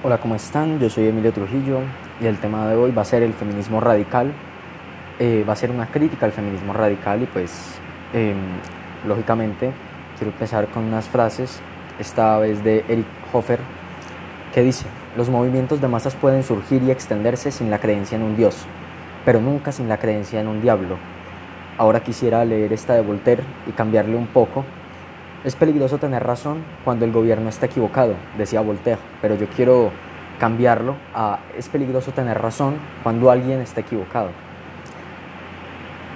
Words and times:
Hola, 0.00 0.18
¿cómo 0.18 0.36
están? 0.36 0.78
Yo 0.78 0.88
soy 0.88 1.08
Emilio 1.08 1.32
Trujillo 1.32 1.80
y 2.20 2.26
el 2.26 2.38
tema 2.38 2.68
de 2.68 2.76
hoy 2.76 2.92
va 2.92 3.02
a 3.02 3.04
ser 3.04 3.24
el 3.24 3.32
feminismo 3.32 3.80
radical. 3.80 4.32
Eh, 5.18 5.44
va 5.46 5.54
a 5.54 5.56
ser 5.56 5.72
una 5.72 5.88
crítica 5.88 6.24
al 6.24 6.30
feminismo 6.30 6.72
radical 6.72 7.20
y 7.20 7.26
pues 7.26 7.80
em, 8.12 8.36
lógicamente 9.08 9.72
quiero 10.16 10.30
empezar 10.30 10.68
con 10.68 10.84
unas 10.84 11.08
frases, 11.08 11.58
esta 11.98 12.38
vez 12.38 12.62
de 12.62 12.84
Eric 12.88 13.06
Hofer, 13.32 13.58
que 14.54 14.62
dice, 14.62 14.86
los 15.16 15.30
movimientos 15.30 15.80
de 15.80 15.88
masas 15.88 16.14
pueden 16.14 16.44
surgir 16.44 16.80
y 16.84 16.92
extenderse 16.92 17.50
sin 17.50 17.68
la 17.68 17.80
creencia 17.80 18.14
en 18.14 18.22
un 18.22 18.36
Dios, 18.36 18.54
pero 19.24 19.40
nunca 19.40 19.72
sin 19.72 19.88
la 19.88 19.98
creencia 19.98 20.40
en 20.40 20.46
un 20.46 20.62
diablo. 20.62 20.96
Ahora 21.76 22.04
quisiera 22.04 22.44
leer 22.44 22.72
esta 22.72 22.94
de 22.94 23.00
Voltaire 23.00 23.42
y 23.66 23.72
cambiarle 23.72 24.14
un 24.14 24.28
poco 24.28 24.64
es 25.48 25.56
peligroso 25.56 25.96
tener 25.96 26.22
razón 26.24 26.62
cuando 26.84 27.06
el 27.06 27.12
gobierno 27.12 27.48
está 27.48 27.66
equivocado, 27.66 28.12
decía 28.36 28.60
Voltaire, 28.60 29.00
pero 29.22 29.34
yo 29.34 29.46
quiero 29.48 29.90
cambiarlo 30.38 30.94
a 31.14 31.38
es 31.56 31.70
peligroso 31.70 32.12
tener 32.12 32.38
razón 32.38 32.74
cuando 33.02 33.30
alguien 33.30 33.60
está 33.60 33.80
equivocado. 33.80 34.28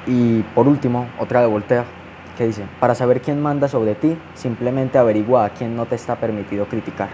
Y 0.07 0.43
por 0.55 0.69
último, 0.69 1.07
otra 1.19 1.41
de 1.41 1.47
Voltaire, 1.47 1.87
que 2.37 2.47
dice, 2.47 2.65
para 2.79 2.95
saber 2.95 3.23
quién 3.23 3.41
manda 3.41 3.69
sobre 3.69 3.95
ti, 3.95 4.19
simplemente 4.35 4.99
averigua 4.99 5.47
a 5.47 5.51
quién 5.51 5.75
no 5.77 5.87
te 5.87 5.95
está 5.95 6.17
permitido 6.17 6.67
criticar. 6.67 7.09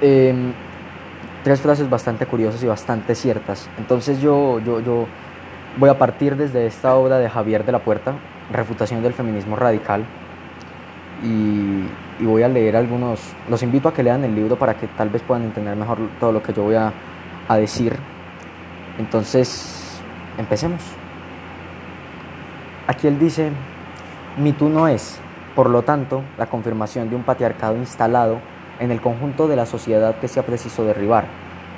Em, 0.00 0.52
tres 1.44 1.60
frases 1.60 1.88
bastante 1.88 2.26
curiosas 2.26 2.60
y 2.64 2.66
bastante 2.66 3.14
ciertas. 3.14 3.68
Entonces 3.78 4.20
yo, 4.20 4.58
yo, 4.58 4.80
yo 4.80 5.06
voy 5.76 5.90
a 5.90 5.98
partir 5.98 6.36
desde 6.36 6.66
esta 6.66 6.94
obra 6.94 7.18
de 7.18 7.28
Javier 7.28 7.64
de 7.64 7.72
la 7.72 7.80
Puerta, 7.80 8.14
refutación 8.50 9.02
del 9.02 9.12
feminismo 9.12 9.56
radical 9.56 10.04
y, 11.22 11.84
voy 12.24 12.42
a 12.42 12.48
leer 12.48 12.76
algunos, 12.76 13.20
los 13.48 13.62
invito 13.62 13.88
a 13.88 13.94
que 13.94 14.02
lean 14.02 14.24
el 14.24 14.34
libro 14.34 14.56
para 14.56 14.74
que 14.74 14.86
tal 14.86 15.10
vez 15.10 15.22
puedan 15.22 15.44
entender 15.44 15.76
mejor 15.76 15.98
todo 16.18 16.32
lo 16.32 16.42
que 16.42 16.54
yo 16.54 16.62
voy 16.62 16.74
a, 16.74 16.92
a 17.46 17.56
decir. 17.56 17.94
Entonces, 18.98 20.00
empecemos. 20.38 20.80
Aquí 22.86 23.06
él 23.06 23.18
dice, 23.18 23.50
mi 24.38 24.52
tú 24.52 24.70
no 24.70 24.88
es, 24.88 25.18
por 25.54 25.68
lo 25.68 25.82
tanto, 25.82 26.22
la 26.38 26.46
confirmación 26.46 27.10
de 27.10 27.16
un 27.16 27.22
patriarcado 27.22 27.76
instalado 27.76 28.38
en 28.80 28.90
el 28.90 29.02
conjunto 29.02 29.46
de 29.46 29.56
la 29.56 29.66
sociedad 29.66 30.16
que 30.16 30.28
sea 30.28 30.44
preciso 30.44 30.84
derribar, 30.84 31.26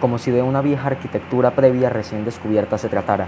como 0.00 0.18
si 0.18 0.30
de 0.30 0.42
una 0.42 0.60
vieja 0.60 0.86
arquitectura 0.86 1.50
previa 1.52 1.90
recién 1.90 2.24
descubierta 2.24 2.78
se 2.78 2.88
tratara 2.88 3.26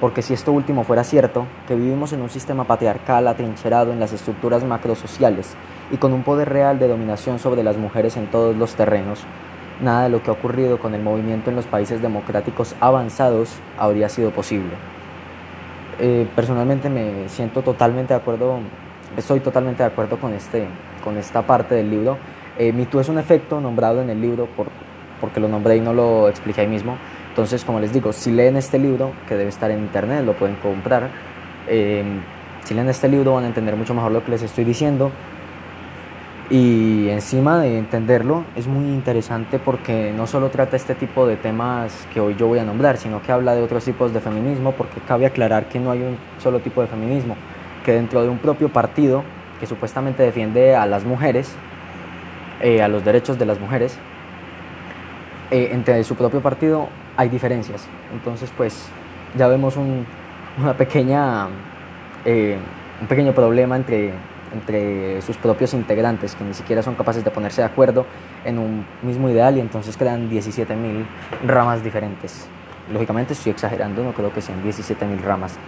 porque 0.00 0.22
si 0.22 0.32
esto 0.32 0.52
último 0.52 0.84
fuera 0.84 1.04
cierto, 1.04 1.46
que 1.68 1.74
vivimos 1.74 2.12
en 2.12 2.22
un 2.22 2.30
sistema 2.30 2.64
patriarcal 2.64 3.28
atrincherado 3.28 3.92
en 3.92 4.00
las 4.00 4.12
estructuras 4.12 4.64
macrosociales 4.64 5.54
y 5.92 5.98
con 5.98 6.12
un 6.12 6.22
poder 6.22 6.48
real 6.48 6.78
de 6.78 6.88
dominación 6.88 7.38
sobre 7.38 7.62
las 7.62 7.76
mujeres 7.76 8.16
en 8.16 8.26
todos 8.26 8.56
los 8.56 8.74
terrenos, 8.74 9.20
nada 9.82 10.04
de 10.04 10.08
lo 10.08 10.22
que 10.22 10.30
ha 10.30 10.32
ocurrido 10.32 10.78
con 10.78 10.94
el 10.94 11.02
movimiento 11.02 11.50
en 11.50 11.56
los 11.56 11.66
países 11.66 12.00
democráticos 12.00 12.74
avanzados 12.80 13.54
habría 13.78 14.08
sido 14.08 14.30
posible. 14.30 14.70
Eh, 15.98 16.26
personalmente 16.34 16.88
me 16.88 17.28
siento 17.28 17.60
totalmente 17.60 18.14
de 18.14 18.20
acuerdo, 18.20 18.58
estoy 19.18 19.40
totalmente 19.40 19.82
de 19.82 19.88
acuerdo 19.88 20.18
con, 20.18 20.32
este, 20.32 20.66
con 21.04 21.18
esta 21.18 21.42
parte 21.42 21.74
del 21.74 21.90
libro. 21.90 22.16
Eh, 22.58 22.72
MeToo 22.72 23.00
es 23.00 23.08
un 23.10 23.18
efecto 23.18 23.60
nombrado 23.60 24.00
en 24.00 24.08
el 24.08 24.20
libro 24.20 24.46
por, 24.46 24.68
porque 25.20 25.40
lo 25.40 25.48
nombré 25.48 25.76
y 25.76 25.80
no 25.80 25.92
lo 25.92 26.28
expliqué 26.28 26.62
ahí 26.62 26.66
mismo, 26.66 26.96
entonces, 27.30 27.64
como 27.64 27.78
les 27.78 27.92
digo, 27.92 28.12
si 28.12 28.32
leen 28.32 28.56
este 28.56 28.78
libro, 28.78 29.12
que 29.28 29.36
debe 29.36 29.48
estar 29.48 29.70
en 29.70 29.78
internet, 29.78 30.24
lo 30.24 30.34
pueden 30.34 30.56
comprar, 30.56 31.08
eh, 31.68 32.02
si 32.64 32.74
leen 32.74 32.88
este 32.88 33.08
libro 33.08 33.34
van 33.34 33.44
a 33.44 33.46
entender 33.46 33.76
mucho 33.76 33.94
mejor 33.94 34.10
lo 34.10 34.24
que 34.24 34.32
les 34.32 34.42
estoy 34.42 34.64
diciendo. 34.64 35.12
Y 36.50 37.08
encima 37.08 37.60
de 37.60 37.78
entenderlo, 37.78 38.42
es 38.56 38.66
muy 38.66 38.86
interesante 38.86 39.60
porque 39.60 40.12
no 40.14 40.26
solo 40.26 40.50
trata 40.50 40.74
este 40.74 40.96
tipo 40.96 41.24
de 41.24 41.36
temas 41.36 42.08
que 42.12 42.18
hoy 42.18 42.34
yo 42.36 42.48
voy 42.48 42.58
a 42.58 42.64
nombrar, 42.64 42.96
sino 42.96 43.22
que 43.22 43.30
habla 43.30 43.54
de 43.54 43.62
otros 43.62 43.84
tipos 43.84 44.12
de 44.12 44.18
feminismo, 44.18 44.72
porque 44.72 45.00
cabe 45.06 45.26
aclarar 45.26 45.68
que 45.68 45.78
no 45.78 45.92
hay 45.92 46.02
un 46.02 46.18
solo 46.42 46.58
tipo 46.58 46.80
de 46.80 46.88
feminismo, 46.88 47.36
que 47.84 47.92
dentro 47.92 48.22
de 48.24 48.28
un 48.28 48.38
propio 48.38 48.68
partido 48.68 49.22
que 49.60 49.66
supuestamente 49.66 50.24
defiende 50.24 50.74
a 50.74 50.86
las 50.86 51.04
mujeres, 51.04 51.54
eh, 52.60 52.82
a 52.82 52.88
los 52.88 53.04
derechos 53.04 53.38
de 53.38 53.46
las 53.46 53.60
mujeres, 53.60 53.96
eh, 55.52 55.70
entre 55.72 56.02
su 56.04 56.16
propio 56.16 56.40
partido 56.40 56.88
hay 57.20 57.28
diferencias. 57.28 57.86
Entonces, 58.14 58.50
pues 58.56 58.88
ya 59.36 59.46
vemos 59.46 59.76
un, 59.76 60.06
una 60.58 60.74
pequeña, 60.74 61.48
eh, 62.24 62.56
un 62.98 63.06
pequeño 63.06 63.34
problema 63.34 63.76
entre, 63.76 64.14
entre 64.54 65.20
sus 65.20 65.36
propios 65.36 65.74
integrantes, 65.74 66.34
que 66.34 66.44
ni 66.44 66.54
siquiera 66.54 66.82
son 66.82 66.94
capaces 66.94 67.22
de 67.22 67.30
ponerse 67.30 67.60
de 67.60 67.66
acuerdo 67.66 68.06
en 68.46 68.58
un 68.58 68.86
mismo 69.02 69.28
ideal 69.28 69.58
y 69.58 69.60
entonces 69.60 69.98
crean 69.98 70.30
17.000 70.30 71.04
ramas 71.46 71.84
diferentes. 71.84 72.48
Lógicamente 72.90 73.34
estoy 73.34 73.52
exagerando, 73.52 74.02
no 74.02 74.14
creo 74.14 74.32
que 74.32 74.40
sean 74.40 74.64
17.000 74.64 75.20
ramas. 75.20 75.58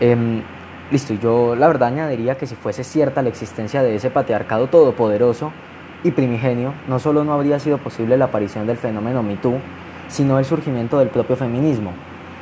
Eh, 0.00 0.42
listo, 0.90 1.14
yo 1.14 1.54
la 1.54 1.68
verdad 1.68 1.90
añadiría 1.90 2.36
que 2.36 2.48
si 2.48 2.56
fuese 2.56 2.82
cierta 2.82 3.22
la 3.22 3.28
existencia 3.28 3.84
de 3.84 3.94
ese 3.94 4.10
patriarcado 4.10 4.66
todopoderoso 4.66 5.52
y 6.02 6.10
primigenio, 6.10 6.74
no 6.88 6.98
solo 6.98 7.22
no 7.22 7.32
habría 7.32 7.60
sido 7.60 7.78
posible 7.78 8.16
la 8.16 8.24
aparición 8.24 8.66
del 8.66 8.76
fenómeno 8.76 9.22
MeToo, 9.22 9.60
sino 10.08 10.38
el 10.38 10.44
surgimiento 10.44 10.98
del 10.98 11.08
propio 11.08 11.36
feminismo. 11.36 11.92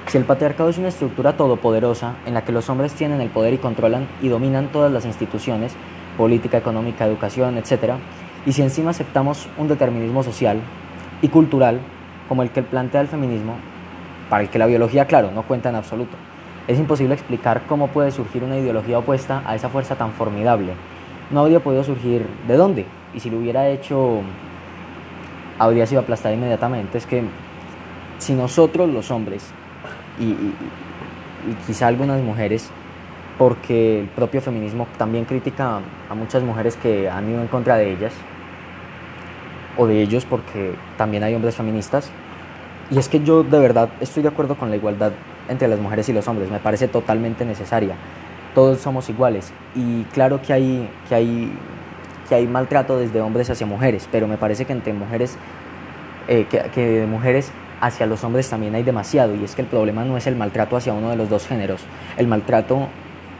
Si 0.06 0.16
el 0.16 0.24
patriarcado 0.24 0.68
es 0.68 0.78
una 0.78 0.88
estructura 0.88 1.36
todopoderosa 1.36 2.14
en 2.26 2.34
la 2.34 2.44
que 2.44 2.52
los 2.52 2.70
hombres 2.70 2.94
tienen 2.94 3.20
el 3.20 3.28
poder 3.28 3.54
y 3.54 3.58
controlan 3.58 4.06
y 4.22 4.28
dominan 4.28 4.68
todas 4.68 4.92
las 4.92 5.04
instituciones, 5.04 5.74
política, 6.16 6.58
económica, 6.58 7.04
educación, 7.04 7.58
etc., 7.58 7.94
y 8.46 8.52
si 8.52 8.62
encima 8.62 8.90
aceptamos 8.90 9.48
un 9.58 9.66
determinismo 9.66 10.22
social 10.22 10.60
y 11.20 11.28
cultural 11.28 11.80
como 12.28 12.44
el 12.44 12.50
que 12.50 12.62
plantea 12.62 13.00
el 13.00 13.08
feminismo, 13.08 13.56
para 14.30 14.44
el 14.44 14.48
que 14.48 14.58
la 14.58 14.66
biología, 14.66 15.06
claro, 15.06 15.32
no 15.32 15.42
cuenta 15.42 15.68
en 15.68 15.74
absoluto, 15.74 16.16
es 16.68 16.78
imposible 16.78 17.14
explicar 17.14 17.62
cómo 17.68 17.88
puede 17.88 18.12
surgir 18.12 18.44
una 18.44 18.58
ideología 18.58 18.98
opuesta 18.98 19.42
a 19.44 19.56
esa 19.56 19.68
fuerza 19.68 19.96
tan 19.96 20.12
formidable. 20.12 20.72
No 21.30 21.40
habría 21.40 21.60
podido 21.60 21.82
surgir 21.82 22.26
de 22.46 22.56
dónde, 22.56 22.86
y 23.14 23.20
si 23.20 23.30
lo 23.30 23.38
hubiera 23.38 23.68
hecho, 23.68 24.20
habría 25.58 25.86
sido 25.86 26.02
aplastada 26.02 26.34
inmediatamente. 26.34 26.98
Es 26.98 27.06
que 27.06 27.24
si 28.18 28.34
nosotros 28.34 28.88
los 28.88 29.10
hombres 29.10 29.44
y, 30.18 30.34
quizá 31.66 31.86
algunas 31.86 32.20
mujeres, 32.22 32.70
porque 33.38 34.00
el 34.00 34.06
propio 34.06 34.40
feminismo 34.40 34.88
también 34.98 35.24
critica 35.26 35.80
a 36.10 36.14
muchas 36.14 36.42
mujeres 36.42 36.76
que 36.76 37.08
han 37.08 37.30
ido 37.30 37.40
en 37.40 37.46
contra 37.46 37.76
de 37.76 37.92
ellas, 37.92 38.12
o 39.76 39.86
de 39.86 40.02
ellos 40.02 40.24
porque 40.24 40.74
también 40.96 41.22
hay 41.22 41.34
hombres 41.34 41.54
feministas, 41.54 42.10
y 42.90 42.98
es 42.98 43.08
que 43.08 43.22
yo 43.22 43.44
de 43.44 43.58
verdad 43.60 43.90
estoy 44.00 44.22
de 44.22 44.28
acuerdo 44.28 44.56
con 44.56 44.70
la 44.70 44.76
igualdad 44.76 45.12
entre 45.48 45.68
las 45.68 45.78
mujeres 45.78 46.08
y 46.08 46.12
los 46.12 46.26
hombres, 46.26 46.50
me 46.50 46.58
parece 46.58 46.88
totalmente 46.88 47.44
necesaria. 47.44 47.94
Todos 48.54 48.80
somos 48.80 49.08
iguales 49.08 49.52
y 49.74 50.02
claro 50.04 50.40
que 50.40 50.52
hay, 50.52 50.88
que 51.08 51.14
hay, 51.14 51.52
que 52.28 52.34
hay 52.34 52.46
maltrato 52.46 52.98
desde 52.98 53.20
hombres 53.20 53.50
hacia 53.50 53.66
mujeres, 53.66 54.08
pero 54.10 54.26
me 54.26 54.38
parece 54.38 54.64
que 54.64 54.72
entre 54.72 54.92
mujeres, 54.94 55.36
eh, 56.26 56.46
que, 56.50 56.58
que 56.74 57.00
de 57.00 57.06
mujeres 57.06 57.52
hacia 57.80 58.06
los 58.06 58.24
hombres 58.24 58.48
también 58.48 58.74
hay 58.74 58.82
demasiado 58.82 59.34
y 59.34 59.44
es 59.44 59.54
que 59.54 59.62
el 59.62 59.68
problema 59.68 60.04
no 60.04 60.16
es 60.16 60.26
el 60.26 60.36
maltrato 60.36 60.76
hacia 60.76 60.92
uno 60.92 61.10
de 61.10 61.16
los 61.16 61.28
dos 61.28 61.46
géneros, 61.46 61.82
el 62.16 62.26
maltrato 62.26 62.88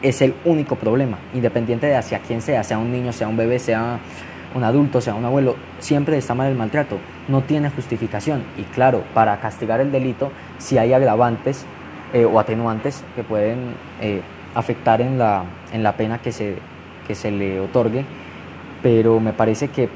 es 0.03 0.23
el 0.23 0.35
único 0.45 0.77
problema, 0.77 1.19
independiente 1.35 1.87
de 1.87 1.97
hacia 1.97 2.21
quién 2.21 2.43
sea, 2.43 2.63
sea 2.63 2.79
un 2.79 2.93
niño, 2.93 3.13
sea 3.13 3.29
un 3.29 3.37
bebé, 3.37 3.59
sea 3.59 3.99
un 4.55 4.65
adulto, 4.65 5.01
sea 5.01 5.15
un 5.15 5.25
abuelo, 5.25 5.57
siempre 5.79 6.17
está 6.17 6.35
mal 6.35 6.49
el 6.49 6.57
maltrato, 6.57 6.99
no 7.29 7.43
tiene 7.43 7.71
justificación. 7.71 8.43
Y 8.57 8.63
claro, 8.63 9.03
para 9.15 9.39
castigar 9.41 9.81
el 9.81 9.93
delito 9.93 10.31
si 10.59 10.79
hay 10.79 10.93
agravantes 10.93 11.65
eh, 12.13 12.25
o 12.25 12.39
atenuantes 12.39 13.05
que 13.15 13.23
pueden 13.23 13.75
eh, 14.01 14.23
afectar 14.55 15.01
en 15.01 15.19
la, 15.19 15.45
en 15.73 15.83
la 15.83 15.97
pena 15.97 16.21
que 16.21 16.33
se, 16.33 16.57
que 17.07 17.15
se 17.15 17.31
le 17.31 17.61
otorgue, 17.61 18.05
pero 18.83 19.21
me 19.21 19.33
parece 19.33 19.69
que 19.69 19.89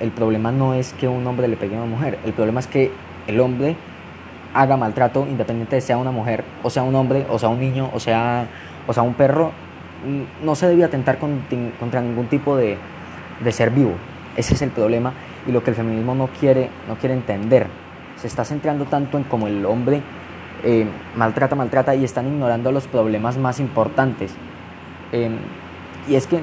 el 0.00 0.10
problema 0.10 0.50
no 0.50 0.74
es 0.74 0.92
que 0.94 1.08
un 1.08 1.26
hombre 1.26 1.48
le 1.48 1.56
pegue 1.56 1.76
a 1.76 1.82
una 1.82 1.96
mujer, 1.96 2.18
el 2.24 2.32
problema 2.32 2.60
es 2.60 2.66
que 2.66 2.90
el 3.26 3.40
hombre 3.40 3.76
haga 4.54 4.76
maltrato, 4.76 5.26
independiente 5.28 5.76
de 5.76 5.80
sea 5.80 5.96
una 5.96 6.10
mujer, 6.10 6.44
o 6.62 6.70
sea 6.70 6.82
un 6.82 6.94
hombre, 6.94 7.26
o 7.30 7.38
sea 7.38 7.48
un 7.48 7.60
niño, 7.60 7.90
o 7.92 8.00
sea, 8.00 8.46
o 8.86 8.92
sea 8.92 9.02
un 9.02 9.14
perro, 9.14 9.52
mm, 10.06 10.44
no 10.44 10.54
se 10.54 10.68
debe 10.68 10.84
atentar 10.84 11.18
contra 11.18 12.00
ningún 12.00 12.26
tipo 12.26 12.56
de, 12.56 12.78
ser 13.50 13.70
vivo. 13.70 13.94
Ese 14.36 14.54
es 14.54 14.62
el 14.62 14.70
problema 14.70 15.12
y 15.46 15.52
lo 15.52 15.62
que 15.62 15.70
el 15.70 15.76
feminismo 15.76 16.14
no 16.14 16.28
quiere, 16.28 16.70
no 16.88 16.96
quiere 16.96 17.14
entender. 17.14 17.66
Se 18.16 18.26
está 18.26 18.44
centrando 18.44 18.84
tanto 18.84 19.18
en 19.18 19.24
cómo 19.24 19.46
el 19.46 19.64
hombre 19.66 20.00
eh, 20.62 20.86
maltrata, 21.16 21.56
maltrata 21.56 21.94
y 21.94 22.04
están 22.04 22.26
ignorando 22.26 22.70
los 22.70 22.86
problemas 22.86 23.36
más 23.36 23.58
importantes. 23.58 24.34
Em, 25.10 25.38
y 26.08 26.14
es 26.14 26.26
que, 26.26 26.40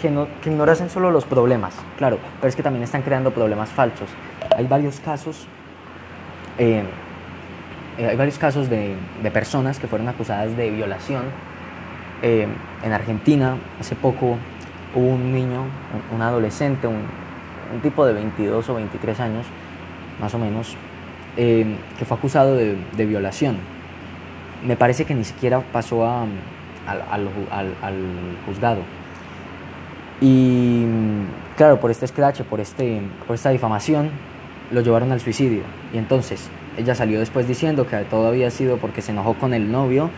que, 0.00 0.10
no, 0.10 0.26
que 0.42 0.50
ignorasen 0.50 0.90
solo 0.90 1.10
los 1.10 1.24
problemas, 1.24 1.74
claro, 1.96 2.18
pero 2.40 2.48
es 2.48 2.56
que 2.56 2.62
también 2.62 2.82
están 2.82 3.02
creando 3.02 3.30
problemas 3.30 3.68
falsos. 3.70 4.08
Hay 4.56 4.66
varios 4.66 5.00
casos 5.00 5.46
eh, 6.58 6.82
eh, 7.98 8.06
hay 8.06 8.16
varios 8.16 8.38
casos 8.38 8.68
de, 8.68 8.96
personas 9.32 9.78
que 9.78 9.86
fueron 9.86 10.08
acusadas 10.08 10.56
de 10.56 10.70
violación. 10.70 11.22
Eh, 12.22 12.46
en 12.82 12.92
Argentina, 12.92 13.56
hace 13.80 13.94
poco, 13.94 14.36
hubo 14.94 15.06
un 15.06 15.32
niño, 15.32 15.64
un, 16.12 16.22
adolescente, 16.22 16.86
un, 16.86 17.02
tipo 17.82 18.04
de 18.04 18.12
22 18.12 18.68
o 18.68 18.74
23 18.74 19.20
años, 19.20 19.46
más 20.20 20.34
o 20.34 20.38
menos, 20.38 20.76
que 21.36 22.04
fue 22.06 22.16
acusado 22.16 22.54
de, 22.54 23.06
violación. 23.06 23.56
Me 24.64 24.76
parece 24.76 25.04
que 25.04 25.14
ni 25.14 25.24
siquiera 25.24 25.60
pasó 25.72 26.06
al, 26.06 26.28
juzgado. 28.46 28.82
Y 30.20 30.84
claro, 31.56 31.80
por 31.80 31.90
este 31.90 32.04
escrache, 32.04 32.44
por, 32.44 32.60
este, 32.60 33.00
por 33.26 33.34
esta 33.34 33.50
difamación, 33.50 34.10
lo 34.72 34.80
llevaron 34.80 35.12
al 35.12 35.20
suicidio. 35.20 35.62
Y 35.92 35.98
entonces 35.98 36.48
ella 36.76 36.94
salió 36.94 37.20
después 37.20 37.46
diciendo 37.46 37.86
que 37.86 37.96
todo 38.04 38.28
había 38.28 38.50
sido 38.50 38.78
porque 38.78 39.02
se 39.02 39.12
enojó 39.12 39.34
con 39.34 39.54
el 39.54 39.70
novio 39.70 40.10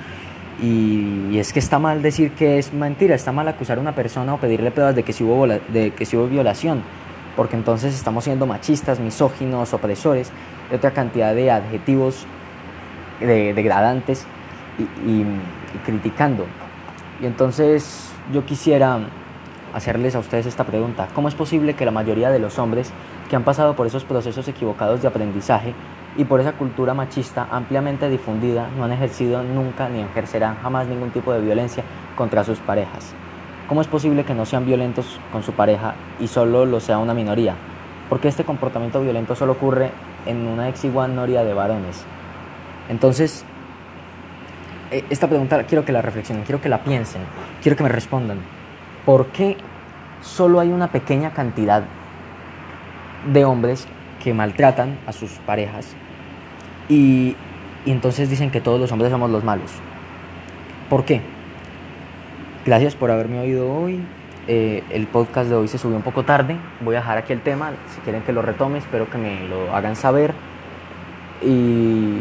y, 0.63 1.37
es 1.39 1.53
que 1.53 1.59
está 1.59 1.79
mal 1.79 2.01
decir 2.01 2.33
que 2.33 2.59
es 2.59 2.73
mentira, 2.73 3.15
está 3.15 3.33
mal 3.33 3.49
acusar 3.49 3.79
a 3.79 3.81
una 3.81 3.95
persona 3.95 4.35
o 4.35 4.39
pedirle 4.39 4.71
pruebas 4.71 4.95
de 4.95 5.03
que 5.03 5.13
si 5.13 5.25
hubo, 5.25 5.47
de 5.47 5.93
que 5.97 6.17
hubo 6.17 6.29
violación, 6.29 6.83
porque 7.37 7.57
entonces 7.57 7.95
estamos 7.95 8.25
siendo 8.25 8.47
machistas, 8.47 9.01
misóginos, 9.01 9.75
opresores, 9.75 10.31
y 10.71 10.75
otra 10.75 10.93
cantidad 10.93 11.35
de 11.35 11.51
adjetivos 11.51 12.27
degradantes 13.21 14.27
y, 15.07 15.25
criticando. 15.85 16.47
Y 17.21 17.27
entonces 17.27 18.13
yo 18.33 18.45
quisiera 18.45 19.01
hacerles 19.75 20.15
a 20.15 20.21
ustedes 20.21 20.47
esta 20.47 20.65
pregunta. 20.65 21.09
¿Cómo 21.15 21.29
es 21.29 21.35
posible 21.35 21.75
que 21.75 21.85
la 21.85 21.91
mayoría 21.91 22.31
de 22.31 22.39
los 22.39 22.59
hombres 22.59 22.93
que 23.29 23.37
han 23.37 23.45
pasado 23.45 23.75
por 23.75 23.87
esos 23.87 24.05
procesos 24.05 24.47
equivocados 24.49 25.03
de 25.03 25.09
aprendizaje 25.09 25.75
y 26.17 26.25
por 26.25 26.41
esa 26.41 26.53
cultura 26.53 26.95
machista 26.95 27.49
ampliamente 27.51 28.09
difundida 28.09 28.69
no 28.77 28.85
han 28.85 28.93
ejercido 28.93 29.43
nunca 29.43 29.89
ni 29.89 30.01
ejercerán 30.01 30.57
jamás 30.63 30.87
ningún 30.87 31.11
tipo 31.11 31.33
de 31.33 31.41
violencia 31.41 31.83
contra 32.17 32.45
sus 32.45 32.59
parejas. 32.61 33.13
¿Cómo 33.69 33.81
es 33.81 33.89
posible 33.89 34.25
que 34.25 34.35
no 34.35 34.47
sean 34.47 34.65
violentos 34.65 35.19
con 35.33 35.43
su 35.43 35.53
pareja 35.53 35.95
y 36.21 36.29
solo 36.29 36.65
lo 36.67 36.81
sea 36.81 36.99
una 36.99 37.15
minoría? 37.15 37.55
Porque 38.09 38.29
este 38.29 38.45
comportamiento 38.45 39.01
violento 39.01 39.35
solo 39.35 39.53
ocurre 39.53 39.91
en 40.27 40.47
una 40.47 40.69
exigua 40.69 41.09
minoría 41.09 41.43
de 41.43 41.55
varones. 41.55 42.05
Entonces, 42.89 43.45
e, 44.91 45.05
esta 45.11 45.27
pregunta 45.27 45.65
quiero 45.65 45.85
que 45.85 45.93
la 45.93 46.03
reflexionen, 46.03 46.45
quiero 46.45 46.61
que 46.61 46.69
la 46.69 46.85
piensen, 46.85 47.23
quiero 47.63 47.77
que 47.77 47.83
me 47.83 47.89
respondan. 47.89 48.39
¿Por 49.05 49.27
qué 49.27 49.57
solo 50.23 50.61
hay 50.61 50.71
una 50.71 50.89
pequeña 50.89 51.33
cantidad 51.33 51.85
de 53.33 53.45
hombres 53.45 53.87
que 54.23 54.35
maltratan 54.35 54.99
a 55.07 55.13
sus 55.13 55.33
parejas 55.47 55.95
y, 56.89 57.37
entonces 57.87 58.31
dicen 58.31 58.51
que 58.51 58.63
todos 58.63 58.81
los 58.81 58.91
hombres 58.93 59.11
somos 59.11 59.31
los 59.31 59.45
malos. 59.45 59.71
¿Por 60.89 61.05
qué? 61.05 61.21
Gracias 62.65 62.95
por 62.95 63.11
haberme 63.11 63.41
oído 63.41 63.71
hoy. 63.71 64.01
Eh, 64.49 64.83
el 64.89 65.07
podcast 65.07 65.51
de 65.51 65.57
hoy 65.57 65.69
se 65.69 65.77
subió 65.77 65.97
un 65.97 66.03
poco 66.03 66.23
tarde. 66.23 66.57
Voy 66.81 66.95
a 66.95 67.01
dejar 67.01 67.19
aquí 67.19 67.35
el 67.35 67.43
tema. 67.43 67.73
Si 67.95 68.01
quieren 68.01 68.23
que 68.23 68.33
lo 68.33 68.41
retome, 68.41 68.79
espero 68.79 69.11
que 69.11 69.19
me 69.19 69.47
lo 69.49 69.75
hagan 69.75 69.97
saber. 69.97 70.33
Y, 71.43 72.21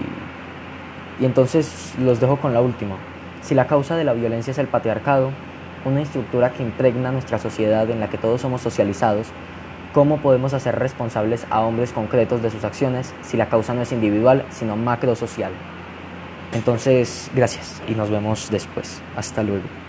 y 1.21 1.25
entonces 1.25 1.93
los 1.97 2.19
dejo 2.19 2.35
con 2.35 2.53
la 2.53 2.59
última. 2.59 2.95
Si 3.41 3.55
la 3.55 3.67
causa 3.67 3.95
de 3.95 4.03
la 4.03 4.11
violencia 4.11 4.51
es 4.51 4.57
el 4.57 4.67
patriarcado, 4.67 5.31
una 5.85 6.01
estructura 6.01 6.51
que 6.51 6.63
impregna 6.63 7.11
nuestra 7.11 7.39
sociedad 7.39 7.89
en 7.89 7.99
la 7.99 8.09
que 8.09 8.17
todos 8.17 8.41
somos 8.41 8.61
socializados, 8.61 9.27
¿Cómo 9.93 10.17
podemos 10.17 10.55
hacer 10.55 10.79
responsables 10.79 11.45
a 11.51 11.61
hombres 11.61 11.91
concretos 11.91 12.41
de 12.41 12.49
sus 12.49 12.63
acciones 12.63 13.13
si 13.21 13.37
la 13.37 13.47
causa 13.47 13.75
no 13.75 13.83
es 13.83 13.91
individual, 13.91 14.43
sino 14.49 14.75
macro 14.75 15.15
social? 15.15 15.51
Entonces, 16.51 17.29
gracias 17.35 17.79
y 17.87 17.93
nos 17.93 18.09
vemos 18.09 18.49
después. 18.49 19.03
Hasta 19.15 19.43
luego. 19.43 19.82